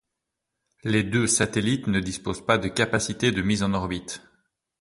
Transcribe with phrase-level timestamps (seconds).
[0.83, 4.23] Les deux satellites ne disposent pas de capacité de mise en orbite.